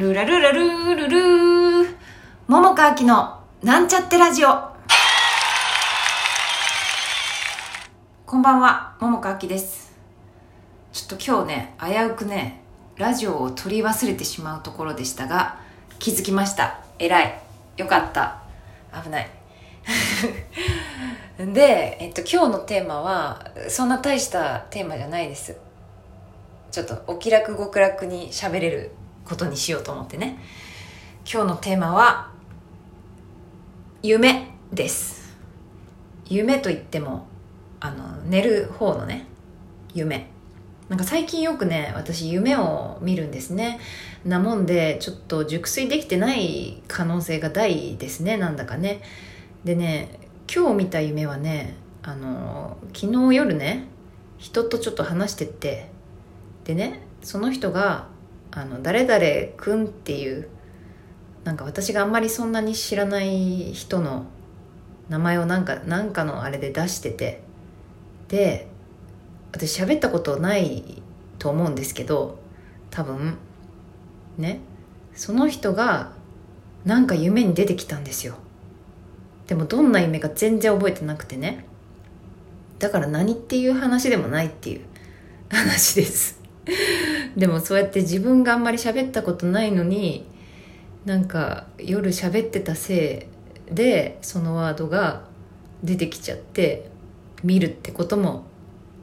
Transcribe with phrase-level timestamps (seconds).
[0.00, 1.94] ルラルラルールルー。
[2.48, 4.48] 桃川きのなんちゃってラジオ。
[8.24, 9.94] こんばんは、桃川きです。
[10.94, 12.62] ちょっと今日ね、危うくね、
[12.96, 15.58] ラジオを取り忘れてしまうところでしたが、
[15.98, 16.82] 気づきました。
[16.98, 17.42] 偉い。
[17.76, 18.40] よかった。
[19.04, 19.28] 危ない。
[21.36, 25.58] で、えっと、今日のテーマは、そんな大したテーマじゃないです。
[26.70, 28.92] ちょっとお気楽極楽に喋れる
[29.24, 30.38] ことにしようと思ってね。
[31.30, 32.30] 今日のテーマは
[34.02, 35.36] 夢です。
[36.26, 37.26] 夢といっても
[37.80, 39.26] あの寝る方のね
[39.94, 40.30] 夢。
[40.88, 43.78] なんか最近よくね私夢を見るんですね。
[44.24, 49.02] なもんでちょっと熟睡できてない可能性が大ですねなんだかね。
[49.64, 50.18] でね
[50.52, 53.84] 今日見た夢はねあの昨日夜ね
[54.38, 55.90] 人とちょっと話してって。
[56.64, 58.08] でねその人が
[58.52, 60.48] あの誰々くんっていう
[61.44, 64.26] なんか私があんまりそんなに知らない人の
[65.08, 67.42] 名前をなんかなんかのあれで出してて
[68.28, 68.68] で
[69.52, 71.02] 私喋ったことない
[71.38, 72.38] と思うんですけど
[72.90, 73.38] 多分
[74.38, 74.60] ね
[75.14, 76.12] その人が
[76.84, 78.36] なんか夢に出てきたんですよ。
[79.46, 81.66] でもどんな夢か全然覚えてなくてね。
[82.78, 84.80] だから何っていう話でもないっていう
[85.50, 86.40] 話です。
[87.40, 90.26] でもそうやって自分があんまり喋ったことないのに
[91.06, 93.28] なんか夜喋ってたせ
[93.70, 95.22] いでそのワードが
[95.82, 96.90] 出てきちゃって
[97.42, 98.44] 見るってことも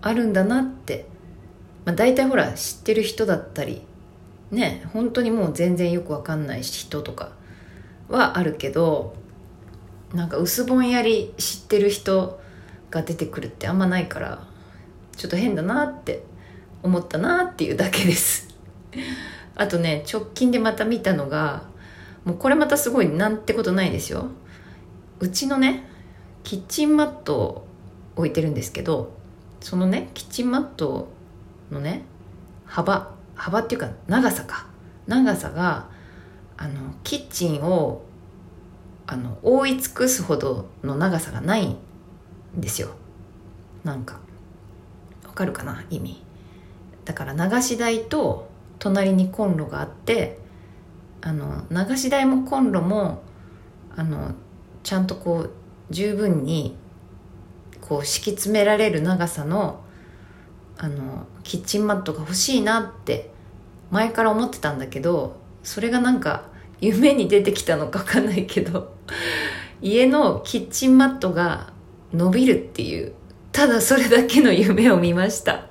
[0.00, 1.06] あるんだなって、
[1.84, 3.82] まあ、大体ほら知ってる人だったり
[4.52, 7.32] ね本当にもう全然よくわかんない人とか
[8.08, 9.16] はあるけど
[10.14, 12.38] なんか薄ぼんやり知ってる人
[12.92, 14.46] が出てくるってあんまないから
[15.16, 16.29] ちょっと変だなって
[16.82, 18.48] 思ったなっていうだけです。
[19.56, 21.64] あとね直近でまた見たのが
[22.24, 24.26] もうこれまたすごいなんてことないですよ。
[25.20, 25.88] うちのね
[26.42, 27.66] キッチンマットを
[28.16, 29.12] 置いてるんですけど
[29.60, 31.08] そのねキッチンマット
[31.70, 32.04] のね
[32.64, 34.66] 幅幅っていうか長さか。
[35.06, 35.88] 長さが
[36.56, 38.02] あのキッチンを
[39.06, 41.76] あの覆い尽くすほどの長さがないん
[42.54, 42.90] ですよ。
[43.82, 44.20] なんか
[45.26, 45.82] わかるかな？
[45.90, 46.22] 意味。
[47.10, 48.48] だから流し台と
[48.78, 50.38] 隣にコンロがあって
[51.20, 53.24] あの流し台もコンロも
[53.96, 54.36] あの
[54.84, 55.50] ちゃんとこう
[55.90, 56.76] 十分に
[57.80, 59.82] こう敷き詰められる長さの
[60.78, 63.32] あのキッチンマットが欲しいなって
[63.90, 66.44] 前から思ってたんだけどそれがなんか
[66.80, 68.94] 夢に出てきたのか分かんないけど
[69.82, 71.72] 家のキッチンマットが
[72.14, 73.14] 伸びるっていう
[73.50, 75.66] ただそれだけの夢を見ました。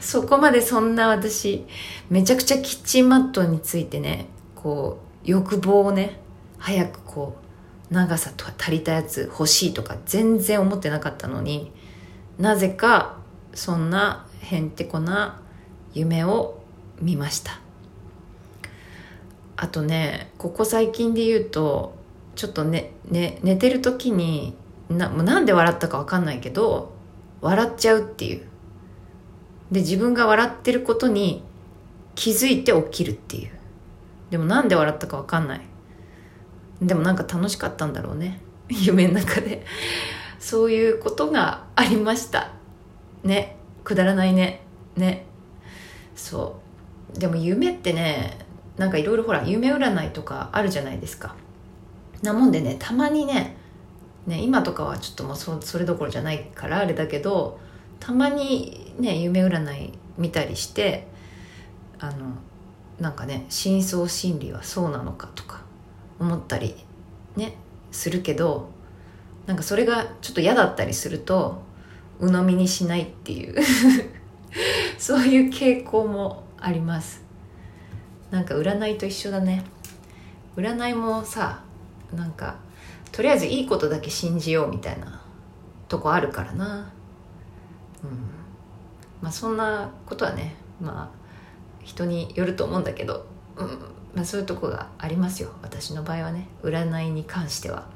[0.00, 1.66] そこまでそんな私
[2.10, 6.20] めちゃくちゃキッチンマットについてねこう欲望をね
[6.58, 7.36] 早くこ
[7.90, 11.72] う長さとか足りたやつ欲しいとか全然思ってなかったのに
[12.38, 13.18] なぜか
[13.54, 15.40] そんなへんてこな
[15.94, 16.62] 夢を
[17.00, 17.60] 見ました。
[19.56, 21.96] あとねここ最近で言うと
[22.36, 24.54] ちょっとねね寝てる時に
[24.88, 26.92] ななんで笑ったか分かんないけど
[27.40, 28.46] 笑っちゃうっていう。
[29.70, 31.42] で自分が笑ってることに
[32.14, 33.50] 気づいて起きるっていう。
[34.30, 35.60] でもなんで笑ったか分かんない。
[36.82, 38.40] でもなんか楽しかったんだろうね。
[38.68, 39.64] 夢の中で。
[40.38, 42.52] そういうことがありました。
[43.24, 43.56] ね。
[43.84, 44.62] くだらないね。
[44.96, 45.26] ね。
[46.14, 46.68] そう。
[47.18, 48.38] でも夢ってね
[48.76, 51.34] なんかいろいろほら夢占いとかあるじゃないですか。
[52.22, 53.56] なもんでねたまにね
[54.26, 57.58] ね今とかはちょっともうそそれどころじゃないからあれだけど
[58.00, 61.06] たまにね夢占い見たりして
[61.98, 62.34] あの
[63.00, 65.62] なんかね深層心理はそうなのかとか
[66.18, 66.74] 思ったり
[67.36, 67.54] ね
[67.90, 68.70] するけど
[69.46, 71.62] なんかそれがちょっと嫌だったりすると
[72.20, 73.56] 鵜呑みにしないっていう
[74.98, 77.22] そういう傾向もあります。
[78.30, 79.64] なんか占いと一緒だね。
[80.56, 81.62] 占いもさ
[82.12, 82.56] なんか
[83.12, 85.22] とりあえずいいことだけ信じようみたいな
[85.88, 86.90] とこあるからな。
[88.02, 88.37] うん。
[89.20, 91.18] まあそんなことはねまあ
[91.84, 93.26] 人によると思うんだけど、
[93.56, 93.66] うん
[94.14, 95.50] まあ、そういうとこがありますよ。
[95.62, 97.86] 私の場合はね占いに関しては。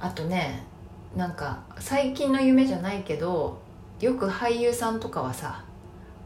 [0.00, 0.64] あとね
[1.16, 3.60] なんか最近の夢じゃないけど
[4.00, 5.64] よく俳優さんとかはさ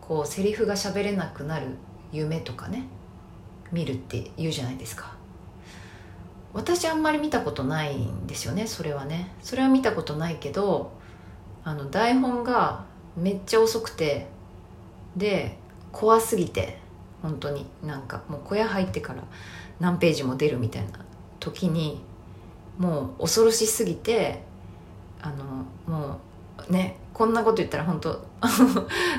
[0.01, 1.67] こうセリフが喋れなくなる
[2.13, 2.85] 夢とかね
[3.73, 5.15] 見るって言うじゃないですか。
[6.55, 9.35] 私あんまり見たことないんですよねそれはね。
[9.43, 10.93] それは見たことないけど
[11.63, 12.85] あの台本が
[13.17, 14.27] めっちゃ遅くて。
[15.17, 15.57] で
[15.93, 16.79] 怖すぎて。
[17.23, 17.67] 本当に。
[17.83, 19.23] なんかもう小屋入ってから
[19.81, 20.89] 何ページも出るみたいな
[21.41, 22.01] 時に
[22.79, 24.43] もう恐ろしすぎて
[25.23, 26.19] あのも
[26.69, 28.25] うねこんなこと言ったら本当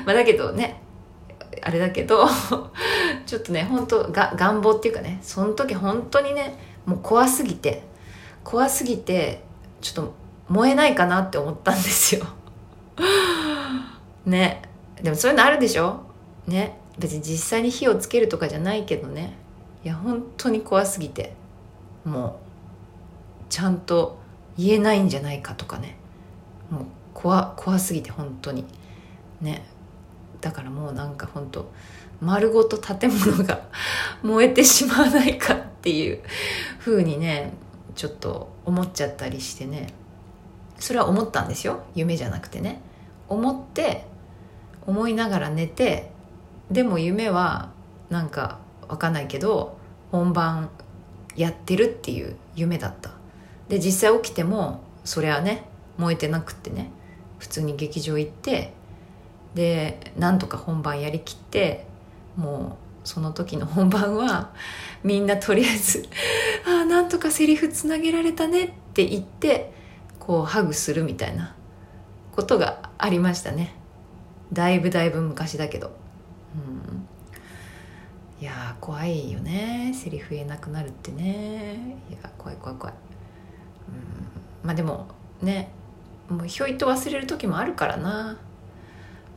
[0.04, 0.82] まあだけどね
[1.62, 2.26] あれだけど
[3.26, 7.82] ちょっとね本当が願望っていうかねその時本当にねもう怖すぎて
[8.44, 9.42] 怖すぎて
[9.80, 10.14] ちょっと
[10.48, 12.24] 燃えないかなって思ったんですよ。
[14.28, 14.62] ね。
[15.02, 16.02] でもそういうのあるでしょ？
[16.46, 16.78] ね。
[16.98, 19.36] 別に実際に火をつけるとかじゃないけどね。
[19.84, 21.34] いや本当に怖すぎて。
[22.04, 24.18] もうちゃんと
[24.56, 25.96] 言えないんじゃないかとかね。
[26.70, 26.84] もう
[27.14, 28.64] 怖怖すぎて本当に。
[29.40, 29.64] ね。
[30.40, 31.70] だからもうなんか本当
[32.20, 33.62] 丸ごと建物が
[34.22, 36.20] 燃えてしまわないかっていう
[36.78, 37.52] 風にね
[37.96, 39.88] ちょっと思っちゃったりしてね。
[40.78, 41.82] それは思ったんですよ。
[41.94, 42.80] 夢じゃなくてね。
[43.28, 44.06] 思って
[44.88, 46.10] 思いながら寝て
[46.70, 47.70] でも夢は
[48.08, 48.58] なんか
[48.88, 49.76] わかんないけど
[50.10, 50.70] 本番
[51.36, 53.10] やってるっていう夢だった。
[53.68, 55.68] で実際起きてもそりゃね
[55.98, 56.90] 燃えてなくってね。
[57.38, 58.72] 普通に劇場行って
[59.54, 61.86] でなんとか本番やりきって
[62.36, 64.52] もうその時の本番は
[65.04, 66.08] みんなとりあえず
[66.66, 69.72] 「ああなんとかセリフつなげられたね」って言って
[70.18, 71.54] こうハグするみたいな
[72.32, 73.77] ことがありましたね。
[74.52, 75.90] だいぶだいぶ昔だけど。
[76.54, 77.06] うん。
[78.40, 79.92] いや怖いよね。
[79.94, 81.98] セリフ言えなくなるってね。
[82.08, 82.94] いや怖い怖い怖い。
[83.88, 84.66] うん。
[84.66, 85.08] まあでも
[85.42, 85.70] ね。
[86.28, 88.38] もうひょいと忘れる時もあるからな。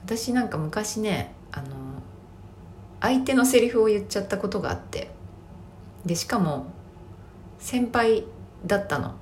[0.05, 1.67] 私なんか昔ねあの
[2.99, 5.09] 相手のセリフを言っちゃったことがあって。
[6.05, 6.65] でしかも
[7.59, 8.25] 先輩
[8.65, 9.15] だったの。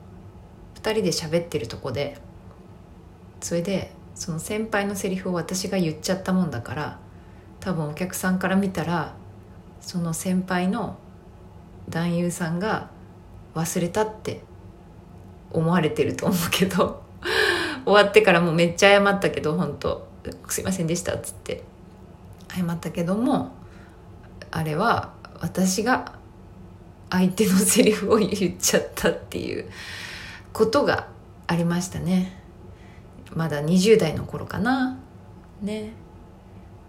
[0.76, 2.18] 2人で喋ってるとこで。
[3.42, 7.00] それでその先輩のセリフを私が言っちゃったもんだから
[7.62, 9.14] 多分お客さんから見たら
[9.80, 10.98] その先輩の
[11.88, 12.90] 男優さんが
[13.56, 14.42] 忘れたって
[15.52, 17.02] 思われてると思うけど
[17.86, 20.06] 終わってからもうめっちゃ謝ったけど本当
[20.50, 21.64] すいませんでしたっつって。
[22.50, 23.52] 謝ったけども
[24.52, 26.14] あれは私が
[27.10, 29.70] 相手のセリフを言っちゃったっていう
[30.52, 31.08] ことが
[31.48, 32.39] ありましたね。
[33.36, 34.98] まだ20代の頃かな。
[35.62, 35.92] ね。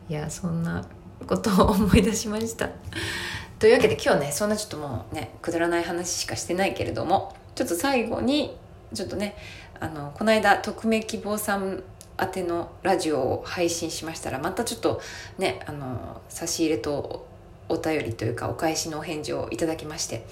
[0.08, 0.84] いやそんな
[1.26, 2.68] ことを思い出しました。
[3.58, 8.56] というわけで今日ねそんなちょっともうねくだらない話しかしてないけれどもちょっと最後に
[8.94, 9.36] ちょっとね
[9.78, 11.82] あのこの間匿名希望さん
[12.18, 15.00] 宛てのラジオを配信しましたらまたちょっと
[15.38, 17.26] ねあの差し入れと
[17.68, 20.26] お便りというかお返しのお返事をいただきまして。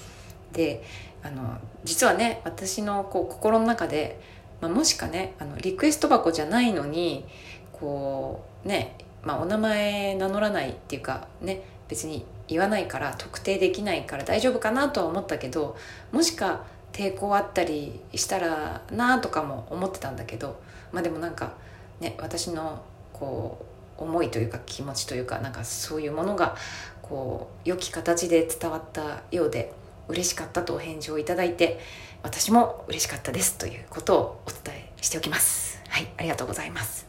[0.53, 0.83] で
[1.23, 4.21] あの実はね私のこう心の中で、
[4.61, 7.25] まあ、もしかねあのリクエスト箱じゃないのに
[7.73, 15.77] こうね、まあ、お名前名乗らないっていうかね別に言わないから特定できないから大丈夫かなとは思ったけど
[16.13, 20.61] もしか抵抗あったりしたらなとかも思ってたんだけど
[20.93, 21.55] まあでもなんか
[22.01, 22.83] ね私の
[23.13, 23.65] こ
[23.99, 26.57] う思いというか気持ちというかなんかそういうものが
[27.03, 29.73] こう良き形で伝わったようで
[30.09, 31.81] 嬉しかったとお返事をいただいて
[32.23, 35.81] 私も嬉しかったですということをお伝えしておきます。
[35.89, 37.07] はいありがとうございます。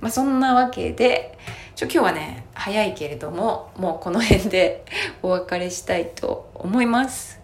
[0.00, 1.38] まあそんなわけで
[1.74, 4.84] ちょ今日はね早いけれどももうこの辺で
[5.22, 7.40] お別れしたいと思います。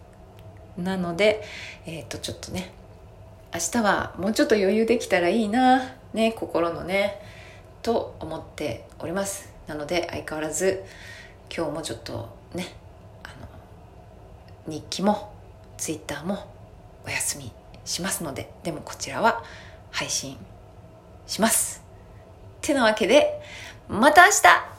[0.76, 1.42] なので
[1.86, 2.72] えっ、ー、とちょっとね
[3.52, 7.20] 明日はもうちょっと余裕できたらいいなね心のね
[7.82, 9.50] と思っております。
[9.66, 10.84] なので相変わらず
[11.54, 12.79] 今日もちょっとね
[14.70, 15.32] 日記も
[15.76, 16.46] ツイッターも
[17.04, 17.52] お休み
[17.84, 19.42] しますのででもこちらは
[19.90, 20.36] 配信
[21.26, 21.82] します。
[22.60, 23.40] てなわけで
[23.88, 24.69] また明日！